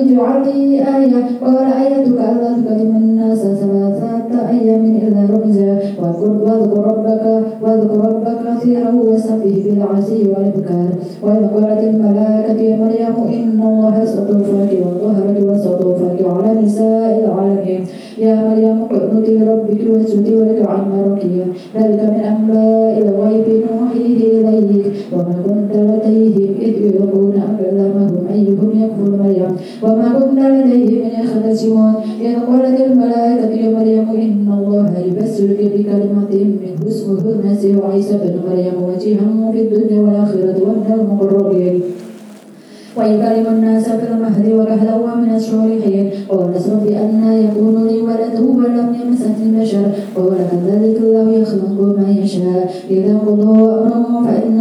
اجعل 0.00 0.42
لي 0.44 0.78
آية 0.96 1.24
قال 1.42 1.56
آيتك 1.82 2.18
ألا 2.30 2.50
تكلم 2.56 2.96
الناس 2.96 3.38
ثلاثة 3.38 4.48
أيام 4.50 4.84
إلا 4.84 5.22
رمزا. 5.34 5.78
واذكر 6.00 6.80
ربك 6.90 7.24
واذكر 7.62 7.98
ربك 8.08 8.38
كثيرا 8.46 8.90
وسبح 9.08 9.54
بالعشي 9.64 10.20
والإبكار. 10.30 10.90
وإذ 11.22 11.42
قالت 11.54 11.82
الملائكة 11.90 12.60
يا 12.60 12.76
مريم 12.76 13.16
إن 13.36 13.58
الله 13.70 14.02
اصطفاك 14.02 14.72
وطهرك 14.82 15.38
واصطفاك 15.48 16.18
على 16.34 16.60
نساء 16.62 17.24
العالمين. 17.24 17.82
يا 18.18 18.34
مريم 18.48 18.78
اقنتي 18.82 19.32
لربك 19.38 19.80
واسجدي 19.90 20.36
واركعي 20.36 20.80
مع 20.88 20.96
الراكعين 21.00 21.48
ذلك 21.76 22.00
من 22.12 22.20
أنباء 22.32 22.94
الغيب 23.04 23.46
نوحيه 23.66 24.20
إليك. 24.48 24.86
وما 25.12 25.34
كنت 25.46 25.74
لديهم 25.76 26.54
إذ 26.66 26.74
يلقون 26.86 27.34
أقلامهم 27.48 28.24
أيهم 28.34 28.70
يكفر 28.82 29.10
مريم. 29.22 29.52
وما 29.86 30.08
كنا 30.18 30.46
لديهم 30.48 31.04
من 31.04 31.10
يختصمون 31.24 31.94
إذ 32.20 32.34
قالت 32.46 32.80
الملائكة 32.80 33.50
يا 33.54 33.70
مريم 33.78 34.08
إن 34.10 34.48
الله 34.58 34.92
يبشرك 35.06 35.58
بكلمة 35.74 36.30
منه 36.32 36.88
اسمه 36.88 37.22
المسيح 37.30 37.76
عيسى 37.92 38.14
بن 38.22 38.34
مريم 38.48 38.76
وجيها 38.82 39.52
في 39.52 39.60
الدنيا 39.62 40.00
والآخرة 40.00 40.56
ومن 40.62 41.00
المقربين 41.00 41.80
ويكلم 42.96 43.46
الناس 43.46 43.88
في 43.88 44.12
المهد 44.12 44.52
وكهلا 44.52 44.94
ومن 44.96 45.34
الصالحين. 45.36 46.10
قال 46.28 46.38
رب 46.38 46.86
أن 46.86 47.22
يكون 47.44 47.86
لي 47.88 48.00
ولد 48.02 48.34
ولم 48.40 48.88
يمسسني 49.00 49.60
بشر. 49.60 49.84
قال 50.16 50.36
كذلك 50.50 50.96
الله 51.00 51.32
يخلق 51.32 51.78
ما 51.98 52.08
يشاء. 52.22 52.74
إذا 52.90 53.18
قضى 53.26 53.58
أمره 53.68 54.24
فإنما 54.26 54.55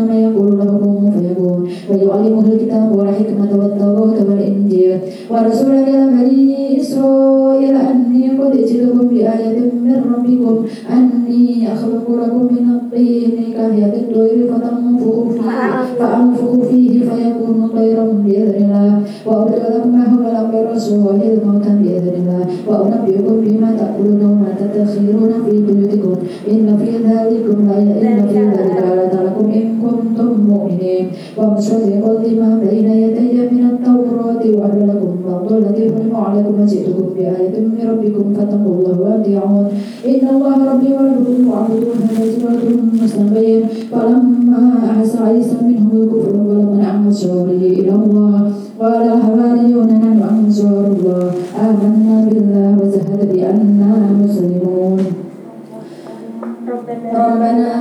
ربنا 56.75 57.71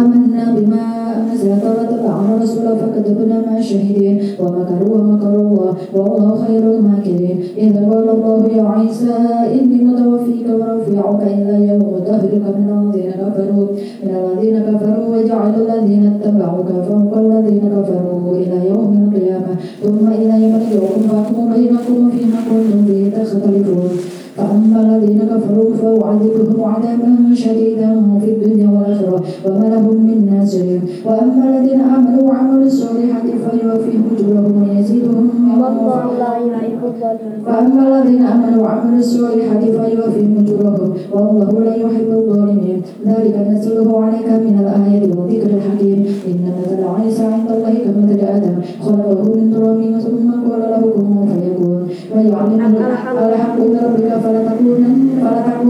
آمنا 0.00 0.44
بما 0.56 0.84
أنزلت 1.16 1.64
واتبعنا 1.64 2.36
الرسول 2.36 2.66
فكذبنا 2.80 3.36
مع 3.46 3.58
الشهيدين 3.58 4.16
ومكروا 4.40 4.96
ومكر 4.96 5.34
الله 5.44 5.74
والله 5.94 6.44
خير 6.44 6.62
الماكرين. 6.74 7.38
إذ 7.58 7.74
قال 7.90 8.08
الله 8.16 8.48
يا 8.56 8.62
عيسى 8.62 9.16
إني 9.56 9.78
متوفيك 9.84 10.46
ورافعك 10.48 11.22
إلى 11.22 11.54
يوم 11.68 11.82
وطهرك 11.92 12.44
من 12.58 12.68
الذين 12.78 13.10
كفروا 13.10 13.66
من 14.04 14.14
الذين 14.22 14.56
كفروا 14.68 15.06
وجعل 15.16 15.52
الذين 15.64 16.04
اتبعوك 16.12 16.68
فوق 16.88 17.12
الذين 17.18 17.62
كفروا 17.76 18.36
إلى 18.36 18.58
يوم 18.70 18.90
القيامة 19.04 19.52
ثم 19.82 20.06
إلى 20.08 20.34
يوم 20.42 20.54
يرجعكم 20.72 21.02
فاحكم 21.10 21.52
بينكم 21.54 22.10
فيما 22.10 22.40
كنتم 22.50 22.80
فيه 22.86 23.10
تختلفون. 23.10 23.90
فأما 24.38 24.78
الذين 24.86 25.20
كفروا 25.32 25.70
فأعذبهم 25.80 26.64
عذابا 26.64 27.34
شديدا 27.34 27.90
في 28.22 28.30
الدنيا 28.30 28.68
والآخرة 28.74 29.22
وما 29.46 29.66
لهم 29.74 29.96
من 30.08 30.18
ناصرين. 30.32 30.82
وأما 31.06 31.44
الذين 31.50 31.80
آمنوا 31.80 32.22
وعملوا 32.28 32.66
الصالحات 32.66 33.26
فيوفيهم 33.44 34.02
أجورهم 34.14 34.54
ويزيدهم 34.62 35.22
من 35.22 35.48
فأما 37.46 37.82
الذين 37.88 38.22
آمنوا 38.22 38.62
وعملوا 38.62 38.98
الصالحات 38.98 39.64
فيوفيهم 39.64 40.34
أجورهم 40.38 40.92
والله 41.12 41.50
لا 41.64 41.74
يحب 41.74 42.10
الظالمين. 42.10 42.82
ذلك 43.06 43.36
نزله 43.50 44.04
عليك 44.04 44.28
من 44.28 44.54
الآيات 44.62 45.16
والذكر 45.16 45.50
الحكيم. 45.56 46.06
إن 46.28 46.52
مثل 46.60 46.80
عيسى 46.96 47.24
عند 47.24 47.50
الله 47.50 47.74
كمثل 47.84 48.20
آدم. 48.36 48.54
خلقه 48.80 49.22
من 49.36 49.52
تراب 49.54 49.80
ثم 50.04 50.28
قال 50.50 50.60
له 50.60 50.82
كن 50.94 51.26
فيكون. 51.30 51.80
ويعلمه 52.12 52.78
الحق 53.28 53.58
من 53.58 53.80
ربك 53.84 54.10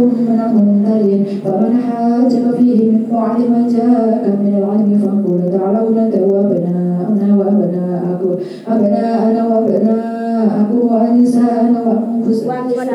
تكن 0.09 0.25
من 0.33 0.41
الممترين 0.41 1.25
فمن 1.45 1.77
حاجك 1.77 2.45
فيه 2.59 2.91
من 2.91 3.03
بعد 3.13 3.39
ما 3.41 3.69
جاءك 3.69 4.25
من 4.41 4.53
العلم 4.59 4.91
فقل 5.03 5.59
تعالوا 5.59 5.91
ندعو 5.91 6.41
أبناءنا 6.41 7.37
وأبناءكم. 7.39 8.31
أبناءنا 8.69 9.41
وأبناءكم 9.49 10.79
ونساءنا 10.91 11.81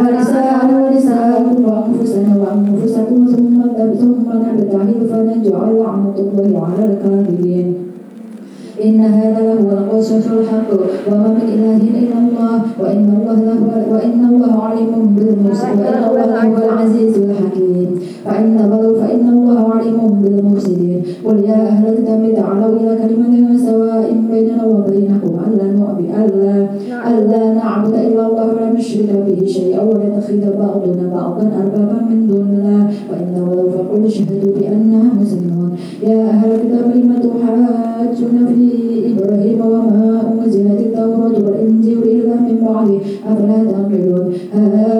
ونساءنا 0.01 0.75
ونساءكم 0.85 1.57
وأنفسنا 1.65 2.33
وأنفسكم 2.41 3.25
ثم 3.25 3.61
ثم 3.99 4.27
نبتهل 4.47 4.99
فنجعل 5.09 5.69
لعنة 5.79 6.17
الله 6.19 6.67
على 6.67 6.83
الكاذبين. 6.91 7.73
إن 8.85 8.99
هذا 8.99 9.55
لهو 9.55 9.69
القصص 9.77 10.27
الحق. 10.27 10.69
وما 11.07 11.27
من 11.27 11.47
إله 11.55 11.81
إلا 42.83 42.91
من 42.91 42.99
بعده 42.99 43.13
أفلا 43.27 43.71
تعقلون 43.71 44.33
ها 44.53 44.59
أنتم 44.63 44.92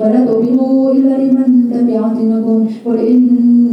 ولا 0.00 0.24
تؤمنوا 0.24 0.92
إلا 0.92 1.14
لمن 1.24 1.70
تبع 1.70 2.12
دينكم 2.12 2.66
قل 2.84 2.98
إن 2.98 3.26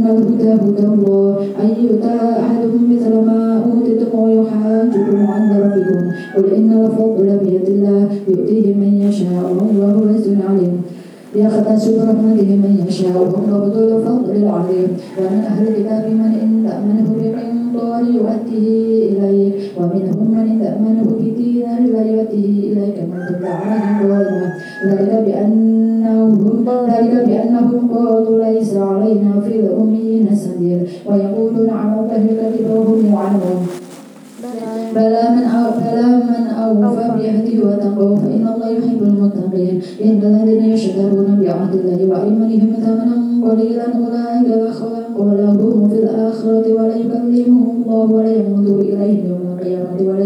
الهدى 0.06 0.52
هدى 0.52 0.86
الله. 0.86 1.38
أن 1.62 1.68
يؤتى 1.84 2.16
أحد 2.40 2.68
مثل 2.90 3.12
ما 3.26 3.62
أوتيتم 3.64 4.18
ويحاجكم 4.18 5.26
عند 5.26 5.50
ربكم. 5.60 6.02
قل 6.36 6.44
إن 6.54 6.70
الفضل 6.72 7.38
بيد 7.44 7.66
الله. 7.68 8.08
يؤتيه 8.28 8.74
من 8.74 9.08
يشاء. 9.08 9.56
والله 9.58 9.96
واسع 9.96 10.48
عليم. 10.50 10.76
يختص 11.36 11.88
برحمته 11.88 12.33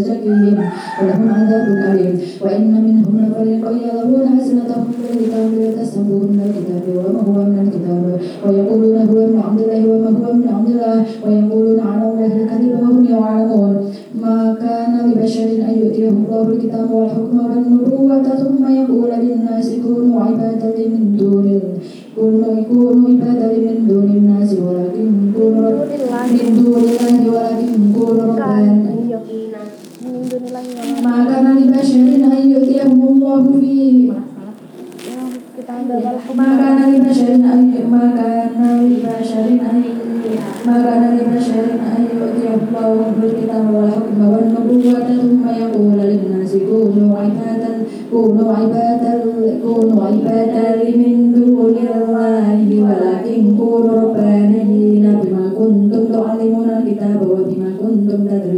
يزكيهم 0.09 0.57
ولهم 1.03 1.29
عذاب 1.37 1.67
أليم. 1.91 2.19
وإن 2.41 2.71
منهم 2.87 3.15
لفريقا 3.25 3.71
يلوون 3.71 4.25
ألسنتهم 4.39 4.85
بالكتاب 4.99 5.51
ليتسبوا 5.59 6.21
من 6.21 6.41
الكتاب 6.47 6.85
وما 6.97 7.21
هو 7.29 7.45
من 7.51 7.59
الكتاب. 7.67 8.03
ويقولون 8.47 8.98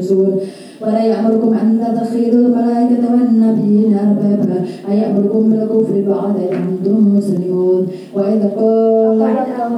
تدرسون 0.01 0.41
ولا 0.81 1.05
يأمركم 1.05 1.55
أن 1.55 1.81
تتخذوا 1.81 2.47
الملائكة 2.47 3.05
والنبيين 3.13 3.99
أربابا 3.99 4.65
أيأمركم 4.91 5.51
بالكفر 5.51 6.05
بعد 6.09 6.37
إذ 6.37 6.57
أنتم 6.57 7.17
مسلمون. 7.17 7.87
وإذا 8.15 8.51
قال 8.57 9.21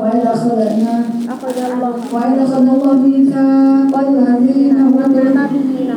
وإذا 0.02 0.30
أخذنا 0.35 0.94
وإذا 2.14 2.42
أخذ 2.42 2.56
الله 2.62 2.92
ميثاق 2.92 3.92
الذين 4.08 4.76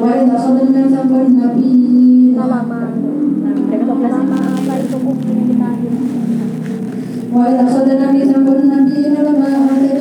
وإذا 0.01 0.35
أخذنا 0.35 0.81
ميثاق 0.81 1.11
النبيين 1.27 2.39
وإذا 7.35 7.63
أخذنا 7.63 8.11
ميثاق 8.11 8.47
النبيين 8.47 9.13
لما 9.13 9.47
آتيتكم 9.71 9.94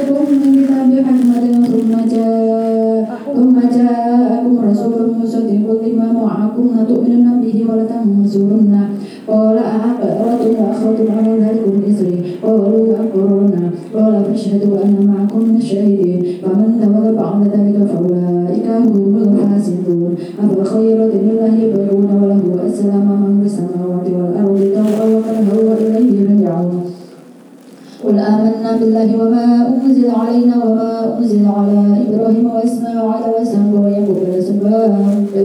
قل 28.07 28.19
آمنا 28.19 28.71
بالله 28.81 29.09
وما 29.21 29.47
أنزل 29.85 30.11
علينا 30.11 30.57
وما 30.65 31.19
أنزل 31.19 31.47
على 31.47 31.79
إبراهيم 32.09 32.47
وإسماعيل 32.55 33.25
وإسحاق 33.33 33.73
ويعقوب 33.83 34.19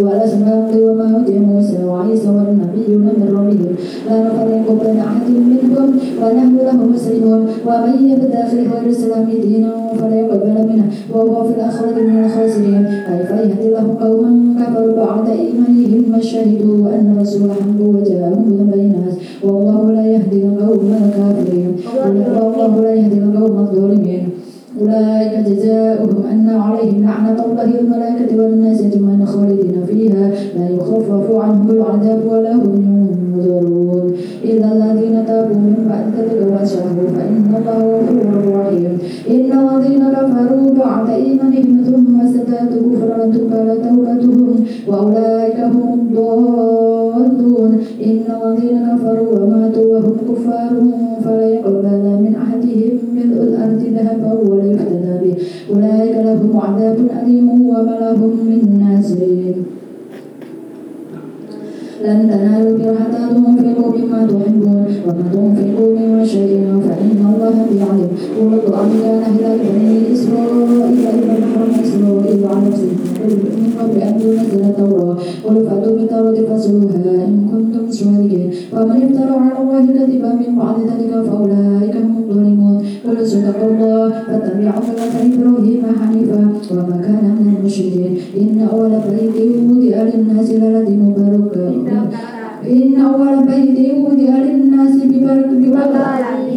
والأسباط 0.04 0.72
وما 0.86 1.08
أوتي 1.16 1.40
موسى 1.40 1.84
وعيسى 1.84 2.30
والنبيون 2.30 3.02
من 3.20 3.28
ربهم. 3.38 3.76
لا 4.10 4.16
نفرق 4.26 4.68
بين 4.84 5.00
أحد 5.00 5.26
منهم 5.30 5.90
ونحن 6.22 6.56
له 6.68 6.78
مسلمون. 6.94 7.42
ومن 7.68 7.94
يبتغي 8.12 8.60
غير 8.70 8.82
الإسلام 8.86 9.26
دينا 9.44 9.72
فلا 9.98 10.16
يقبل 10.16 10.56
منه 10.70 10.86
وهو 11.14 11.44
في 11.44 11.54
الآخرة 11.56 11.96
من 12.08 12.24
الخاسرين. 12.26 12.84
كيف 13.08 13.30
يهدي 13.32 13.68
الله 13.68 13.86
قوما 14.02 14.32
كفروا 14.60 14.96
بعد 15.06 15.28
إيمانهم 15.30 16.04
وشهدوا 16.18 16.80
أن 16.96 17.06
الرسول 17.16 17.52
حق 17.52 17.80
وجاءهم 17.82 18.44
بالبينات 18.50 19.16
والله 19.44 19.92
لا 19.92 20.06
يهدي 20.14 20.42
القوم 20.44 20.94
الكافرين. 21.06 21.72
والله 22.50 22.82
لا 22.82 22.94
يهدي 22.94 23.18
القوم 23.18 23.60
الظالمين 23.60 24.30
أولئك 24.82 25.34
جزاؤهم 25.48 26.24
أن 26.32 26.50
عليهم 26.50 27.04
لعنة 27.04 27.46
الله 27.46 27.68
والملائكة 27.78 28.32
والناس 28.42 28.82
أجمعين 28.82 29.26
خالدين 29.26 29.76
فيها. 29.88 30.32
لا 30.58 30.70
يخفف 30.70 31.26
عنهم 31.32 31.70
العذاب 31.70 32.20
ولا 32.32 32.56
هم 32.56 32.74
ينظرون. 33.38 34.14
إلا 34.44 34.68
الذين 34.74 35.16
تابوا 35.28 35.56
من 35.56 35.78
بعد 35.90 36.06
ذلك 36.16 36.40
وأصلحوا 36.52 37.08
فإن 37.16 37.46
الله 37.58 37.82
غفور 37.98 38.60
رحيم 38.60 38.94
إن 39.30 39.50
الذين 39.64 40.04
كفروا 40.16 40.68
بعد 40.84 41.10
إيمانهم 41.10 41.78
ثم 41.88 42.22
ازدادوا 42.22 42.82
كفرا 42.92 43.18
تقبل 43.34 43.68
توبتهم 43.84 44.56
وأولئك 44.88 45.60
هم 45.60 45.88
الضالون. 46.00 46.59
الذين 48.30 48.78
كفروا 48.90 49.40
وماتوا 49.40 49.86
وهم 49.94 50.18
كفار 50.30 50.72
فلا 51.24 51.48
يقبل 51.50 52.02
من 52.24 52.36
أحدهم 52.36 52.94
ملء 53.16 53.44
الأرض 53.44 53.82
ذهبا 53.96 54.32
ولا 54.50 54.66
يفتدى 54.72 55.14
به. 55.24 55.36
أولئك 55.74 56.16
لهم 56.26 56.58
عذاب 56.58 56.98
أليم 57.24 57.50
وما 57.50 57.98
لهم 58.00 58.34
من 58.50 58.62
ناصرين. 58.80 59.79
لن 62.06 62.20
تنالوا 62.32 62.70
البر 62.70 62.96
حتى 62.96 63.22
تنفقوا 63.34 63.98
مما 63.98 64.20
تحبون 64.28 64.86
وما 65.06 65.24
تنفقوا 65.34 65.90
من 66.00 66.26
شيء 66.26 66.64
فإن 66.86 67.20
الله 67.30 67.56
به 67.70 67.80
عليم 67.90 68.10
قل 68.40 68.54
القرآن 68.54 68.90
كان 69.04 69.22
هدى 69.24 69.52
بني 69.64 70.14
إسرائيل 70.14 70.82
إذا 71.00 71.46
حرم 71.52 71.72
إسرائيل 71.84 72.46
على 72.46 72.68
نفسه. 72.68 72.92
من 73.60 73.72
قبل 73.80 73.98
أن 74.02 74.16
ينزل 74.22 74.62
التوراة. 74.70 75.18
قل 75.46 75.56
فأتوا 75.66 75.96
بالتوراة 75.96 76.38
فاسلوها 76.50 77.26
إن 77.28 77.36
كنتم 77.52 77.92
صادقين. 77.92 78.50
فمن 78.72 78.98
افترى 79.06 79.36
على 79.44 79.54
الله 79.62 79.86
كذبا 79.96 80.32
من 80.42 80.52
بعد 80.60 80.76
ذلك 80.90 81.12
فأولئك 81.28 81.96
هم 81.96 82.16
الظالمون. 82.22 82.78
قل 83.06 83.28
صدق 83.28 83.60
الله 83.70 84.10
فاتبعوا 84.28 84.84
ملة 84.88 85.16
إبراهيم 85.36 85.82
حنيفا 86.00 86.40
وما 86.72 86.98
كان 87.06 87.24
من 87.40 87.48
المشركين. 87.60 88.12
إن 88.42 88.68
أول 88.74 88.94
بيت 89.10 89.38
وضع 89.70 89.98
للناس 90.10 90.48
للذي 90.52 90.96
مبارك. 91.06 91.56
إن 91.90 93.02
أول 93.02 93.36
بيت 93.50 93.78
وضع 93.98 94.34
للناس 94.46 94.96
ببرك 95.12 95.50
ببرك 95.64 95.96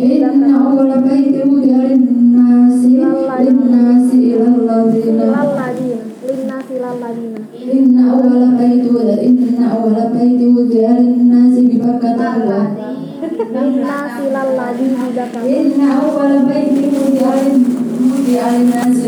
إن 0.02 0.42
أول 0.54 0.90
بيت 1.08 1.46
وضع 1.46 1.78
للناس 1.90 2.80
للناس 3.40 4.08
إلى 4.14 4.46
الذين. 4.56 5.20
Laladina 5.32 5.98
Linnasi 6.28 6.74
laladina 6.84 7.40
إن 7.72 7.94
أول 8.10 8.42
بيت 8.58 8.86
إن 9.26 9.58
أول 9.74 9.96
بيت 10.14 10.40
وضع 10.56 10.88
للناس 10.98 11.54
ببركة 11.58 12.20
الله. 12.36 12.64
Linnasi 13.54 14.24
laladina 14.34 15.02
Bidakam 15.08 15.44
إن 15.46 15.80
أول 15.80 16.32
بيت 16.50 16.78
وضع 16.94 17.34
وضع 18.12 18.44
للناس 18.54 18.98